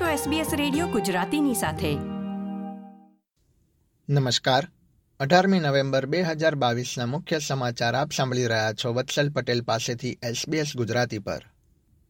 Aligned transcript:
છો 0.00 0.30
SBS 0.30 0.56
radio 0.56 0.86
ગુજરાતીની 0.86 1.54
સાથે. 1.54 1.94
નમસ્કાર. 4.08 4.68
અઢારમી 5.20 5.60
નવેમ્બર 5.60 6.06
બે 6.06 6.22
હજાર 6.22 6.54
બાવીસના 6.54 7.06
મુખ્ય 7.06 7.38
સમાચાર 7.38 7.94
આપ 7.94 8.12
સાંભળી 8.12 8.46
રહ્યા 8.46 8.72
છો 8.72 8.92
વત્સલ 8.92 9.30
પટેલ 9.30 9.60
પાસેથી 9.62 10.18
એસબીએસ 10.22 10.72
ગુજરાતી 10.76 11.18
પર. 11.18 11.42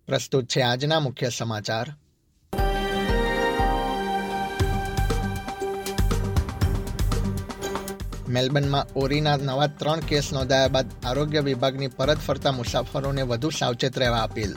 પ્રસ્તુત 0.07 0.46
છે 0.46 0.61
આજના 0.61 1.00
મુખ્ય 1.00 1.29
સમાચાર. 1.29 1.95
મેલબર્નમાં 8.29 8.87
ઓરીના 8.96 9.37
નવા 9.37 9.66
ત્રણ 9.66 10.01
કેસ 10.01 10.32
નોંધાયા 10.32 10.69
બાદ 10.69 10.87
આરોગ્ય 11.05 11.41
વિભાગની 11.41 11.89
પરત 11.89 12.19
ફરતા 12.19 12.53
મુસાફરોને 12.53 13.23
વધુ 13.23 13.51
સાવચેત 13.51 13.98
રહેવા 13.98 14.23
appeal. 14.23 14.55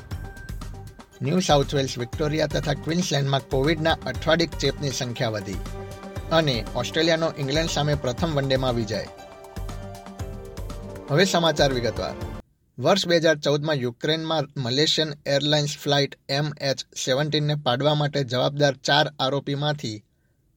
new 1.22 1.40
South 1.40 1.76
Wales, 1.76 1.98
Victoria 1.98 2.48
તથા 2.48 2.74
ક્વીન્સલેન્ડમાં 2.74 3.42
કોવિડના 3.50 3.98
અઠવાડિક 4.06 4.52
ચેપની 4.52 4.90
સંખ્યા 4.90 5.30
વધી 5.30 5.54
અને 6.32 6.66
ઓસ્ટ્રેલિયાનો 6.76 7.34
ઇંગ્લેન્ડ 7.38 7.70
સામે 7.70 7.96
પ્રથમ 7.96 8.34
વનડેમાં 8.34 8.76
વિજય. 8.76 9.06
હવે 11.10 11.26
સમાચાર 11.26 11.74
વિગતવાર. 11.74 12.16
વર્ષ 12.80 13.08
બે 13.08 13.18
હજાર 13.18 13.38
ચૌદમાં 13.38 13.76
યુક્રેનમાં 13.76 14.48
Malaysian 14.58 15.14
airlines 15.26 15.78
flight 15.78 16.20
M 16.30 16.46
H 16.62 16.78
સેવન્ટીનને 17.06 17.56
પાડવા 17.56 17.96
માટે 17.96 18.24
જવાબદાર 18.24 18.74
ચાર 18.74 19.12
આરોપીમાંથી 19.20 20.04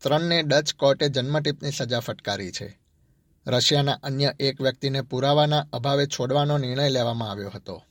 ત્રણને 0.02 0.42
ડચ 0.42 0.74
કોર્ટે 0.74 1.08
જન્મટીપની 1.08 1.70
સજા 1.70 2.00
ફટકારી 2.00 2.52
છે. 2.52 2.80
રશિયાના 3.46 3.92
અન્ય 3.92 4.34
એક 4.40 4.60
વ્યક્તિને 4.60 5.00
પુરાવાના 5.00 5.66
અભાવે 5.72 6.06
છોડવાનો 6.06 6.58
નિર્ણય 6.58 6.88
લેવામાં 6.88 7.30
આવ્યો 7.30 7.52
હતો. 7.54 7.84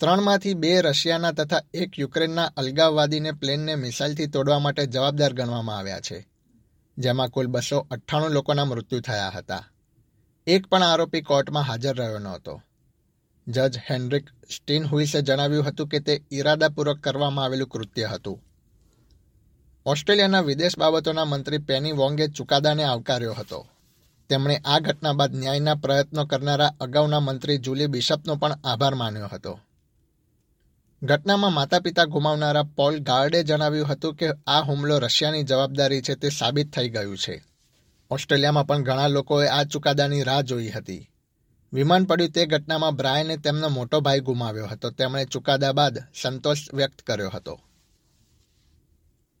ત્રણમાંથી 0.00 0.54
બે 0.54 0.82
રશિયાના 0.82 1.32
તથા 1.32 1.62
એક 1.74 1.98
યુક્રેનના 1.98 2.52
અલગાવવાદીને 2.56 3.32
પ્લેનને 3.32 3.74
મિસાઇલથી 3.74 4.26
તોડવા 4.26 4.58
માટે 4.58 4.86
જવાબદાર 4.86 5.32
ગણવામાં 5.32 5.78
આવ્યા 5.78 6.00
છે, 6.00 6.28
જેમાં 6.98 7.30
કુલ 7.30 7.46
બસો 7.46 7.86
અઠ્ઠાણું 7.90 8.30
લોકોના 8.30 8.64
મૃત્યુ 8.64 9.00
થયા 9.00 9.30
હતા. 9.30 9.64
એક 10.46 10.66
પણ 10.66 10.82
આરોપી 10.82 11.20
કોર્ટમાં 11.20 11.62
હાજર 11.62 11.96
રહ્યો 11.96 12.18
નહોતો. 12.18 12.62
જજ 13.48 13.78
હેનરિક 13.90 14.26
સ્ટીન 14.56 14.84
હુઇસે 14.84 15.22
જણાવ્યું 15.22 15.66
હતું 15.66 15.88
કે 15.88 16.00
તે 16.00 16.22
ઇરાદાપૂર્વક 16.30 17.00
કરવામાં 17.00 17.44
આવેલું 17.44 17.68
કૃત્ય 17.68 18.06
હતું. 18.06 18.42
ઓસ્ટ્રેલિયાના 19.86 20.40
વિદેશ 20.40 20.78
બાબતોના 20.78 21.24
મંત્રી 21.24 21.58
પેની 21.58 21.92
વોંગે 21.92 22.28
ચુકાદાને 22.28 22.84
આવકાર્યો 22.84 23.32
હતો. 23.32 23.66
તેમણે 24.28 24.56
આ 24.64 24.78
ઘટના 24.78 25.12
બાદ 25.12 25.34
ન્યાયના 25.34 25.74
પ્રયત્નો 25.74 26.26
કરનારા 26.26 26.74
અગાઉના 26.80 27.20
મંત્રી 27.20 27.58
જુલી 27.58 27.86
બિશપનો 27.86 28.36
પણ 28.36 28.52
આભાર 28.64 28.94
માન્યો 28.94 29.26
હતો. 29.32 29.60
ઘટનામાં 31.04 31.52
માતા 31.52 31.78
પિતા 31.78 32.04
ગુમાવનારા 32.04 32.62
પોલ 32.62 32.98
ગાર્ડે 32.98 33.42
જણાવ્યું 33.42 33.88
હતું 33.88 34.14
કે 34.14 34.26
આ 34.46 34.60
હુમલો 34.60 34.98
રશિયાની 34.98 35.42
જવાબદારી 35.42 36.02
છે 36.02 36.14
તે 36.14 36.28
સાબિત 36.28 36.72
થઈ 36.72 36.88
ગયું 36.88 37.18
છે. 37.18 37.44
ઓસ્ટ્રેલિયામાં 38.10 38.66
પણ 38.66 38.82
ઘણા 38.82 39.06
લોકોએ 39.06 39.48
આ 39.48 39.64
ચુકાદાની 39.64 40.22
રાહ 40.22 40.40
જોઈ 40.40 40.68
હતી. 40.68 41.10
વિમાન 41.72 42.04
પડ્યું 42.04 42.30
તે 42.30 42.46
ઘટનામાં 42.46 42.96
બ્રાયને 42.96 43.36
તેમનો 43.36 43.68
મોટો 43.68 44.00
ભાઈ 44.00 44.20
ગુમાવ્યો 44.20 44.66
હતો. 44.66 44.90
તેમણે 44.90 45.24
ચુકાદા 45.24 45.72
બાદ 45.72 45.98
સંતોષ 46.22 46.74
વ્યક્ત 46.74 47.02
કર્યો 47.02 47.28
હતો. 47.28 47.60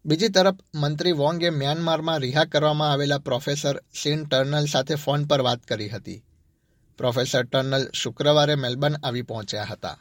બીજી 0.04 0.28
તરફ, 0.28 0.54
મંત્રી 0.74 1.12
વોંગે 1.12 1.50
મ્યાનમારમાં 1.50 2.18
રિહા 2.18 2.44
કરવામાં 2.44 2.92
આવેલા 2.92 3.18
પ્રોફેસર 3.18 3.82
સીન 4.02 4.24
ટર્નલ 4.24 4.66
સાથે 4.66 4.94
ફોન 4.94 5.24
પર 5.24 5.40
વાત 5.40 5.62
કરી 5.62 5.88
હતી. 5.88 6.24
પ્રોફેસર 6.98 7.42
ટર્નલ 7.42 7.90
શુક્રવારે 7.92 8.54
મેલબર્ન 8.54 8.94
આવી 9.04 9.22
પહોંચ્યા 9.22 9.64
હતા. 9.64 9.98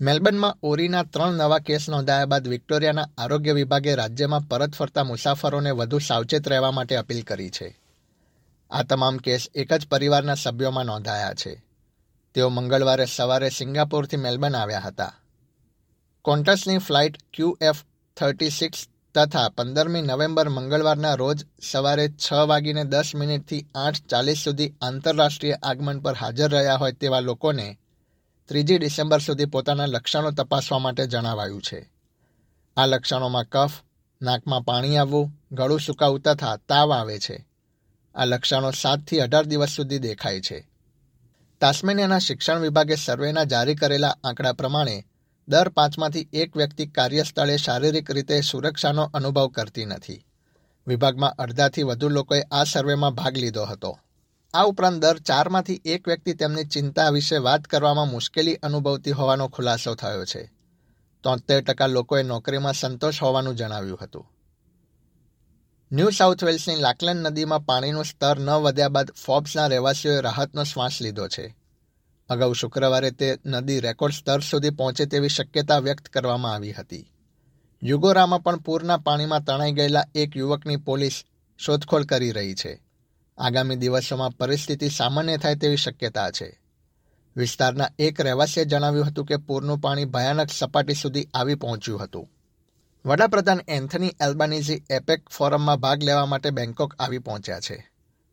મેલબર્નમાં 0.00 0.58
ઓરીના 0.62 1.04
ત્રણ 1.04 1.34
નવા 1.34 1.58
કેસ 1.58 1.88
નોંધાયા 1.88 2.26
બાદ 2.26 2.48
વિક્ટોરિયાના 2.48 3.08
આરોગ્ય 3.18 3.52
વિભાગે 3.52 3.94
રાજ્યમાં 3.94 4.42
પરત 4.48 4.74
ફરતા 4.74 5.04
મુસાફરોને 5.04 5.70
વધુ 5.70 5.98
સાવચેત 5.98 6.48
રહેવા 6.48 6.70
માટે 6.70 6.96
અપીલ 6.96 7.24
કરી 7.24 7.50
છે. 7.50 7.68
આ 8.70 8.82
તમામ 8.82 9.16
કેસ 9.16 9.50
એક 9.54 9.72
જ 9.72 9.88
પરિવારના 9.88 10.34
સભ્યોમાં 10.34 10.86
નોંધાયા 10.86 11.34
છે. 11.34 11.62
તેઓ 12.34 12.48
મંગળવારે 12.48 13.06
સવારે 13.06 13.48
સિંગાપોરથી 13.48 14.16
મેલબર્ન 14.16 14.54
આવ્યા 14.54 14.80
હતા. 14.80 15.12
કોન્ટસની 16.24 16.78
flight 16.78 17.16
Q 17.34 17.58
F 17.60 17.84
thirty 18.16 18.50
six 18.50 18.88
તથા 19.14 19.48
પંદરમી 19.48 20.02
નવેમ્બર 20.02 20.48
મંગળવારના 20.48 21.14
રોજ 21.14 21.38
સવારે 21.62 22.08
છ 22.08 22.32
વાગીને 22.32 22.84
દસ 22.84 23.14
મિનિટથી 23.14 23.66
આઠ 23.74 24.06
ચાલીસ 24.06 24.38
સુધી 24.38 24.74
આંતરરાષ્ટ્રીય 24.82 25.60
આગમન 25.62 26.00
પર 26.00 26.14
હાજર 26.14 26.50
રહ્યા 26.50 26.76
હોય 26.76 26.92
તેવા 26.92 27.20
લોકોને 27.20 27.78
ત્રીજી 28.50 28.78
ડિસેમ્બર 28.78 29.18
સુધી 29.18 29.44
પોતાના 29.44 29.86
લક્ષણો 29.86 30.30
તપાસવા 30.30 30.78
માટે 30.78 31.06
જણાવાયું 31.06 31.62
છે. 31.62 31.92
આ 32.76 32.86
લક્ષણોમાં 32.86 33.44
કફ, 33.44 33.72
નાકમાં 34.22 34.62
પાણી 34.62 34.96
આવવું, 34.96 35.30
ગળું 35.52 35.80
સુકાવું 35.80 36.20
તથા 36.20 36.56
તાવ 36.56 36.92
આવે 36.92 37.18
છે. 37.18 37.46
આ 38.14 38.24
લક્ષણો 38.24 38.70
સાતથી 38.70 39.20
અઢાર 39.20 39.44
દિવસ 39.44 39.68
સુધી 39.68 39.98
દેખાય 39.98 40.40
છે. 40.40 40.68
તાસ્મેનિયાના 41.60 42.18
શિક્ષણ 42.18 42.60
વિભાગે 42.60 42.94
સર્વેના 42.94 43.44
જારી 43.44 43.74
કરેલા 43.74 44.16
આંકડા 44.24 44.52
પ્રમાણે 44.52 45.06
દર 45.48 45.68
પાંચમાંથી 45.68 46.28
એક 46.32 46.56
વ્યક્તિ 46.56 46.86
કાર્યસ્થળે 46.86 47.56
શારીરિક 47.56 48.10
રીતે 48.10 48.40
સુરક્ષાનો 48.40 49.10
અનુભવ 49.14 49.48
કરતી 49.48 49.84
નથી. 49.84 50.26
વિભાગમાં 50.86 51.34
અડધાથી 51.38 51.82
વધુ 51.82 52.08
લોકોએ 52.08 52.42
આ 52.42 52.64
સર્વેમાં 52.64 53.14
ભાગ 53.14 53.36
લીધો 53.36 53.64
હતો. 53.64 53.98
આ 54.54 54.64
ઉપરાંત 54.64 55.02
દર 55.02 55.18
ચારમાંથી 55.18 55.80
એક 55.84 56.08
વ્યક્તિ 56.08 56.34
તેમની 56.34 56.64
ચિંતા 56.64 57.08
વિશે 57.08 57.36
વાત 57.36 57.64
કરવામાં 57.64 58.08
મુશ્કેલી 58.08 58.54
અનુભવતી 58.54 59.10
હોવાનો 59.10 59.48
ખુલાસો 59.48 59.94
થયો 59.94 60.24
છે. 60.24 60.52
તોતેર 61.22 61.62
ટકા 61.62 61.86
લોકોએ 61.86 62.22
નોકરીમાં 62.22 62.72
સંતોષ 62.72 63.22
હોવાનું 63.22 63.56
જણાવ્યું 63.56 63.98
હતું. 64.02 64.26
ન્યૂ 65.92 66.10
સાઉથ 66.10 66.44
વેલ્સની 66.44 66.76
લાકલેન 66.76 67.16
નદીમાં 67.16 67.64
પાણીનું 67.64 68.04
સ્તર 68.04 68.38
ન 68.38 68.50
વધ્યા 68.50 68.88
બાદ 68.88 69.10
ફોબ્સના 69.10 69.66
રહેવાસીઓએ 69.66 70.20
રાહતનો 70.20 70.64
શ્વાસ 70.64 71.02
લીધો 71.02 71.28
છે. 71.28 71.56
અગાઉ 72.28 72.52
શુક્રવારે 72.54 73.10
તે 73.10 73.38
નદી 73.46 73.80
રેકોર્ડ 73.80 74.14
સ્તર 74.14 74.40
સુધી 74.40 74.70
પહોંચે 74.70 75.06
તેવી 75.06 75.28
શક્યતા 75.28 75.78
વ્યક્ત 75.78 76.08
કરવામાં 76.08 76.52
આવી 76.52 76.72
હતી. 76.72 77.12
યુગોરામાં 77.82 78.42
પણ 78.42 78.56
પૂરના 78.56 78.96
પાણીમાં 78.96 79.44
તણાઈ 79.44 79.72
ગયેલા 79.72 80.04
એક 80.14 80.36
યુવકની 80.36 80.76
પોલીસ 80.76 81.24
શોધખોળ 81.58 82.04
કરી 82.04 82.30
રહી 82.30 82.54
છે. 82.54 82.89
આગામી 83.40 83.76
દિવસોમાં 83.76 84.30
પરિસ્થિતિ 84.30 84.88
સામાન્ય 84.88 85.36
થાય 85.36 85.54
તેવી 85.54 85.76
શક્યતા 85.76 86.30
છે. 86.30 86.60
વિસ્તારના 87.36 87.90
એક 87.98 88.20
રહેવાસીએ 88.20 88.64
જણાવ્યું 88.64 89.06
હતું 89.06 89.26
કે 89.26 89.36
પૂરનું 89.36 89.78
પાણી 89.78 90.04
ભયાનક 90.04 90.50
સપાટી 90.50 90.94
સુધી 90.94 91.28
આવી 91.34 91.54
પહોંચ્યું 91.54 92.02
હતું. 92.02 92.30
વડાપ્રધાન 93.04 93.60
એન્થની 93.68 94.16
એલ્બાનીઝી 94.20 94.82
એપેક 94.90 95.28
ફોરમમાં 95.28 95.76
ભાગ 95.76 96.02
લેવા 96.02 96.26
માટે 96.26 96.50
બેંકોક 96.50 96.94
આવી 96.98 97.18
પહોંચ્યા 97.18 97.60
છે. 97.60 97.90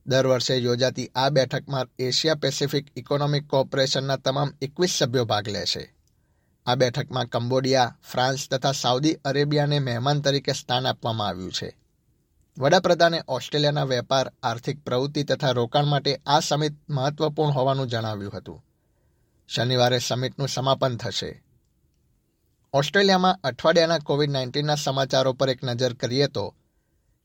દર 0.07 0.27
વર્ષે 0.27 0.57
યોજાતી 0.57 1.11
આ 1.15 1.29
બેઠકમાં 1.29 1.87
એશિયા 1.99 2.35
પેસિફિક 2.35 2.87
ઇકોનોમિક 2.95 3.47
કોઓપરેશનના 3.47 4.17
તમામ 4.17 4.53
એકવીસ 4.61 4.89
સભ્યો 4.89 5.25
ભાગ 5.25 5.47
લેશે 5.47 5.93
આ 6.65 6.75
બેઠકમાં 6.75 7.25
કંબોડિયા, 7.25 7.95
ફ્રાન્સ 8.11 8.49
તથા 8.49 8.71
સાઉદી 8.71 9.13
અરેબિયાને 9.13 9.79
મહેમાન 9.79 10.21
તરીકે 10.21 10.53
સ્થાન 10.53 10.87
આપવામાં 10.87 11.27
આવ્યું 11.27 11.51
છે. 11.51 11.77
વડાપ્રધાને 12.57 13.21
ઓસ્ટ્રેલિયાના 13.27 13.83
વેપાર, 13.83 14.33
આર્થિક 14.43 14.83
પ્રવૃત્તિ 14.83 15.23
તથા 15.23 15.51
રોકાણ 15.51 15.85
માટે 15.85 16.21
આ 16.27 16.39
સમિટ 16.39 16.73
મહત્વપૂર્ણ 16.89 17.51
હોવાનું 17.51 17.87
જણાવ્યું 17.87 18.37
હતું. 18.37 18.65
શનિવારે 19.47 19.99
સમિટનું 19.99 20.47
સમાપન 20.47 20.97
થશે. 20.97 21.43
ઓસ્ટ્રેલિયામાં 22.73 23.39
અઠવાડિયાના 23.43 23.99
કોવિડ 23.99 24.31
નાઇન્ટીનના 24.31 24.75
સમાચારો 24.75 25.33
પર 25.33 25.49
એક 25.49 25.63
નજર 25.63 25.93
કરીએ 25.93 26.27
તો, 26.27 26.55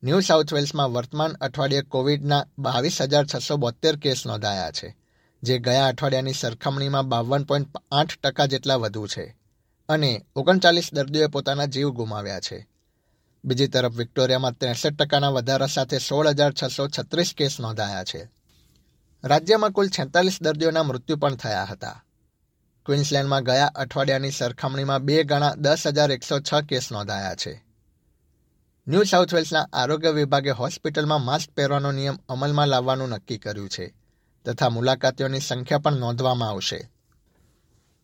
ન્યૂ 0.03 0.21
સાઉથ 0.21 0.53
વેલ્સમાં 0.53 0.93
વર્તમાન 0.93 1.33
અઠવાડિયે 1.33 1.83
કોવિડના 1.83 2.47
બાવીસ 2.59 3.03
હજાર 3.03 3.25
છસો 3.27 3.57
બોતેર 3.57 3.97
કેસ 3.97 4.27
નોંધાયા 4.27 4.71
છે, 4.71 4.97
જે 5.43 5.59
ગયા 5.59 5.87
અઠવાડિયાની 5.87 6.33
સરખામણીમાં 6.33 7.09
બાવન 7.09 7.45
પોઈન્ટ 7.45 7.69
આઠ 7.93 8.19
ટકા 8.23 8.47
જેટલા 8.47 8.77
વધુ 8.77 9.07
છે 9.07 9.37
અને 9.89 10.25
ઓગણચાલીસ 10.37 10.95
દર્દીઓએ 10.95 11.27
પોતાના 11.27 11.65
જીવ 11.65 11.91
ગુમાવ્યા 11.91 12.41
છે. 12.41 12.72
બીજી 13.45 13.69
તરફ 13.69 13.97
વિક્ટોરિયામાં 13.97 14.59
ત્રેસઠ 14.59 14.93
ટકાના 14.93 15.29
વધારા 15.29 15.67
સાથે 15.67 15.99
સોળ 15.99 16.29
હજાર 16.29 16.53
છસો 16.63 16.89
છત્રીસ 16.89 17.35
કેસ 17.37 17.61
નોંધાયા 17.61 18.05
છે. 18.05 18.31
રાજ્યમાં 19.25 19.73
કુલ 19.73 19.89
છેતાલીસ 19.89 20.43
દર્દીઓના 20.43 20.83
મૃત્યુ 20.83 21.17
પણ 21.17 21.37
થયા 21.37 21.65
હતા. 21.65 22.05
ક્વિન્સલેન્ડમાં 22.87 23.43
ગયા 23.43 23.67
અઠવાડિયાની 23.67 24.31
સરખામણીમાં 24.31 25.03
બે 25.03 25.25
ગણા 25.25 25.55
દસ 25.55 25.87
હજાર 25.87 26.11
એકસો 26.11 26.41
છ 26.41 26.61
કેસ 26.69 26.93
નોંધાયા 26.93 27.35
છે. 27.35 27.65
ન્યૂ 28.89 29.03
સાઉથ 29.03 29.35
વેલ્સના 29.35 29.69
આરોગ્ય 29.73 30.11
વિભાગે 30.11 30.51
હોસ્પિટલમાં 30.51 31.25
માસ્ક 31.25 31.51
પહેરવાનો 31.51 31.93
નિયમ 31.93 32.19
અમલમાં 32.29 32.69
લાવવાનું 32.69 33.09
નક્કી 33.09 33.39
કર્યું 33.39 33.69
છે 33.69 33.95
તથા 34.45 34.69
મુલાકાતીઓની 34.69 35.41
સંખ્યા 35.41 35.79
પણ 35.79 35.93
નોંધવામાં 35.93 36.49
આવશે. 36.49 36.91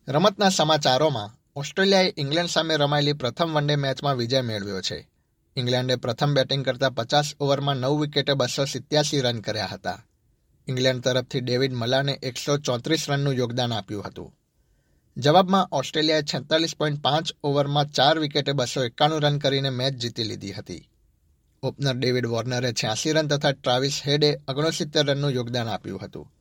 રમતના 0.07 0.49
સમાચારોમાં 0.49 1.29
ઓસ્ટ્રેલિયાએ 1.55 2.13
ઇંગ્લેન્ડ 2.17 2.49
સામે 2.49 2.75
રમાયેલી 2.75 3.13
પ્રથમ 3.13 3.53
વનડે 3.53 3.75
મેચમાં 3.75 4.15
વિજય 4.15 4.41
મેળવ્યો 4.41 4.81
છે. 4.81 5.09
ઇંગ્લેન્ડે 5.55 5.95
પ્રથમ 5.95 6.33
બેટિંગ 6.33 6.65
કરતા 6.65 6.89
પચાસ 6.89 7.33
ઓવરમાં 7.39 7.75
નવ 7.75 7.99
વિકેટે 7.99 8.33
બસો 8.33 8.65
સિત્યાસી 8.65 9.21
રન 9.21 9.39
કર્યા 9.39 9.65
હતા. 9.65 10.05
ઇંગ્લેન્ડ 10.67 11.01
તરફથી 11.01 11.41
ડેવિડ 11.41 11.73
મલાને 11.73 12.19
એકસો 12.23 12.57
ચોત્રીસ 12.57 13.09
રનનું 13.09 13.33
યોગદાન 13.33 13.73
આપ્યું 13.73 14.03
હતું. 14.03 14.35
જવાબમાં 15.17 15.67
ઓસ્ટ્રેલિયાએ 15.71 16.21
છેતાલીસ 16.21 16.75
પોઈન્ટ 16.75 17.01
પાંચ 17.01 17.31
ઓવરમાં 17.43 17.85
ચાર 17.85 18.19
વિકેટે 18.19 18.51
બસો 18.51 18.83
એકાણું 18.83 19.21
રન 19.21 19.37
કરીને 19.37 19.69
મેચ 19.69 19.93
જીતી 19.93 20.23
લીધી 20.23 20.51
હતી. 20.51 20.89
ઓપનર 21.63 21.93
ડેવિડ 21.93 22.27
વોર્નરે 22.27 22.73
છ્યાસી 22.73 23.11
રન 23.11 23.27
તથા 23.27 23.51
ટ્રાવિસ 23.51 24.01
હેડે 24.07 24.37
ઓગણસિત્તેર 24.47 25.05
રનનું 25.05 25.31
યોગદાન 25.31 25.67
આપ્યું 25.67 25.99
હતું. 26.01 26.33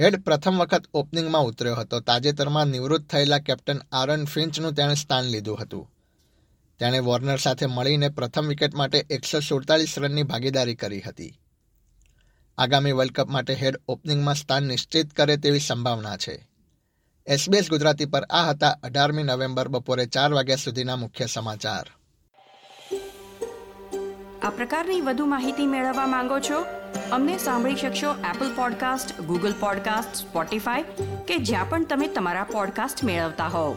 હેડ 0.00 0.22
પ્રથમ 0.22 0.56
વખત 0.58 0.82
ઓપનિંગમાં 0.94 1.42
ઉતર્યો 1.42 1.74
હતો. 1.74 2.00
તાજેતરમાં 2.00 2.66
નિવૃત્ત 2.66 3.10
થયેલા 3.10 3.38
કેપ્ટન 3.38 3.80
આરન 3.92 4.24
ફિન્ચનું 4.24 4.74
તેણે 4.74 4.94
સ્થાન 4.94 5.24
લીધું 5.24 5.58
હતું. 5.58 5.95
તેણે 6.78 6.98
વોર્નર 6.98 7.36
સાથે 7.36 7.66
મળીને 7.66 8.08
પ્રથમ 8.08 8.46
વિકેટ 8.46 8.74
માટે 8.74 9.04
એકસો 9.10 9.40
સુડતાલીસ 9.40 9.98
રનની 9.98 10.22
ભાગીદારી 10.22 10.74
કરી 10.74 11.00
હતી. 11.00 11.38
આગામી 12.58 12.92
વર્લ્ડ 12.92 13.12
કપ 13.12 13.28
માટે 13.28 13.54
હેડ 13.54 13.76
ઓપનિંગમાં 13.88 14.34
સ્થાન 14.34 14.62
નિશ્ચિત 14.62 15.12
કરે 15.12 15.36
તેવી 15.36 15.58
સંભાવના 15.58 16.16
છે. 16.16 16.48
એસબીએસ 17.26 17.70
ગુજરાતી 17.70 18.06
પર 18.06 18.26
આ 18.30 18.50
હતા 18.50 18.78
અઢારમી 18.82 19.22
નવેમ્બર 19.22 19.68
બપોરે 19.68 20.06
ચાર 20.06 20.32
વાગ્યા 20.32 20.56
સુધીના 20.56 20.96
મુખ્ય 20.96 21.26
સમાચાર. 21.26 21.86
આ 24.42 24.50
પ્રકારની 24.50 25.00
વધુ 25.00 25.26
માહિતી 25.26 25.66
મેળવવા 25.66 26.06
માંગો 26.06 26.38
છો? 26.38 26.64
અમને 27.12 27.38
સાંભળી 27.38 27.76
શકશો 27.76 28.14
Apple 28.34 28.56
podcast 28.56 29.20
Google 29.20 29.52
podcast 29.60 30.14
Spotify 30.14 30.82
કે 31.28 31.36
જ્યાં 31.36 31.68
પણ 31.68 31.84
તમે 31.84 32.08
તમારા 32.08 32.44
પોડકાસ્ટ 32.44 33.04
મેળવતા 33.04 33.48
હોવ. 33.48 33.76